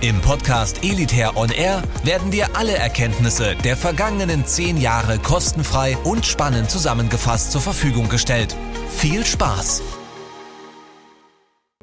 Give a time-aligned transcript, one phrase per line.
[0.00, 6.24] Im Podcast Elitair On Air werden dir alle Erkenntnisse der vergangenen zehn Jahre kostenfrei und
[6.24, 8.54] spannend zusammengefasst zur Verfügung gestellt.
[8.90, 9.82] Viel Spaß!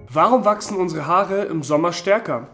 [0.07, 2.47] Warum wachsen unsere Haare im Sommer stärker?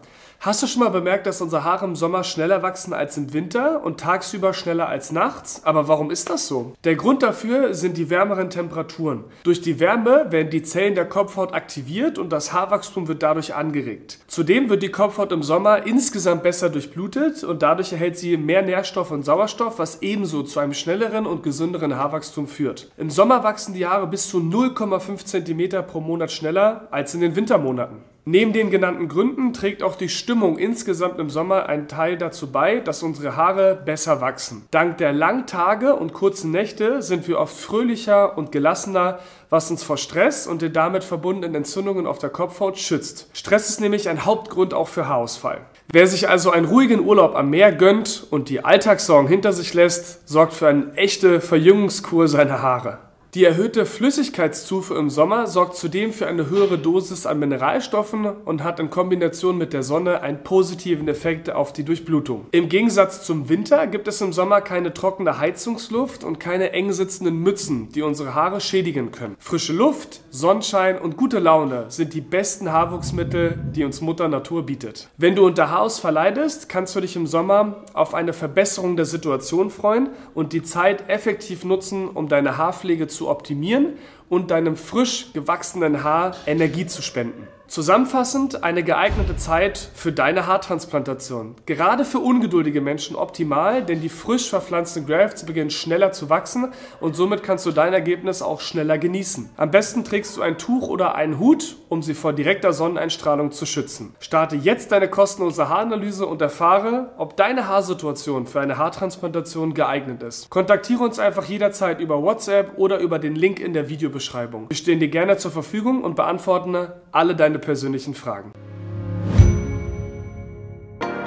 [0.44, 3.84] Hast du schon mal bemerkt, dass unsere Haare im Sommer schneller wachsen als im Winter
[3.84, 5.60] und tagsüber schneller als nachts?
[5.62, 6.72] Aber warum ist das so?
[6.82, 9.22] Der Grund dafür sind die wärmeren Temperaturen.
[9.44, 14.18] Durch die Wärme werden die Zellen der Kopfhaut aktiviert und das Haarwachstum wird dadurch angeregt.
[14.26, 19.12] Zudem wird die Kopfhaut im Sommer insgesamt besser durchblutet und dadurch erhält sie mehr Nährstoff
[19.12, 22.90] und Sauerstoff, was ebenso zu einem schnelleren und gesünderen Haarwachstum führt.
[22.96, 27.36] Im Sommer wachsen die Haare bis zu 0,5 cm pro Monat schneller als in den
[27.36, 28.11] Wintermonaten.
[28.24, 32.78] Neben den genannten Gründen trägt auch die Stimmung insgesamt im Sommer einen Teil dazu bei,
[32.78, 34.64] dass unsere Haare besser wachsen.
[34.70, 39.18] Dank der langen Tage und kurzen Nächte sind wir oft fröhlicher und gelassener,
[39.50, 43.28] was uns vor Stress und den damit verbundenen Entzündungen auf der Kopfhaut schützt.
[43.32, 45.58] Stress ist nämlich ein Hauptgrund auch für Haarausfall.
[45.90, 50.28] Wer sich also einen ruhigen Urlaub am Meer gönnt und die Alltagssorgen hinter sich lässt,
[50.28, 52.98] sorgt für eine echte Verjüngungskur seiner Haare.
[53.34, 58.78] Die erhöhte Flüssigkeitszufuhr im Sommer sorgt zudem für eine höhere Dosis an Mineralstoffen und hat
[58.78, 62.44] in Kombination mit der Sonne einen positiven Effekt auf die Durchblutung.
[62.50, 67.38] Im Gegensatz zum Winter gibt es im Sommer keine trockene Heizungsluft und keine eng sitzenden
[67.38, 69.36] Mützen, die unsere Haare schädigen können.
[69.38, 75.08] Frische Luft, Sonnenschein und gute Laune sind die besten Haarwuchsmittel, die uns Mutter Natur bietet.
[75.16, 79.70] Wenn du unter Haarausfall leidest, kannst du dich im Sommer auf eine Verbesserung der Situation
[79.70, 83.98] freuen und die Zeit effektiv nutzen, um deine Haarpflege zu zu optimieren
[84.32, 87.48] und deinem frisch gewachsenen Haar Energie zu spenden.
[87.72, 91.54] Zusammenfassend eine geeignete Zeit für deine Haartransplantation.
[91.64, 97.16] Gerade für ungeduldige Menschen optimal, denn die frisch verpflanzten Grafts beginnen schneller zu wachsen und
[97.16, 99.48] somit kannst du dein Ergebnis auch schneller genießen.
[99.56, 103.64] Am besten trägst du ein Tuch oder einen Hut, um sie vor direkter Sonneneinstrahlung zu
[103.64, 104.14] schützen.
[104.20, 110.50] Starte jetzt deine kostenlose Haaranalyse und erfahre, ob deine Haarsituation für eine Haartransplantation geeignet ist.
[110.50, 114.21] Kontaktiere uns einfach jederzeit über WhatsApp oder über den Link in der Videobeschreibung.
[114.68, 116.76] Wir stehen dir gerne zur Verfügung und beantworten
[117.10, 118.52] alle deine persönlichen Fragen.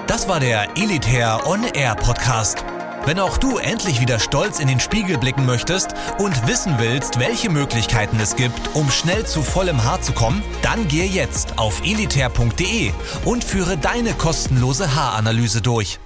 [0.07, 2.63] Das war der Elitair On Air Podcast.
[3.05, 7.51] Wenn auch du endlich wieder stolz in den Spiegel blicken möchtest und wissen willst, welche
[7.51, 12.91] Möglichkeiten es gibt, um schnell zu vollem Haar zu kommen, dann gehe jetzt auf elitair.de
[13.25, 15.99] und führe deine kostenlose Haaranalyse durch.